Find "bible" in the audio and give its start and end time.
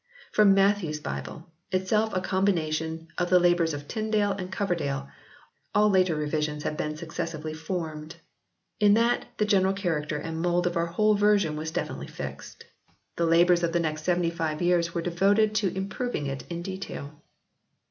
0.97-1.45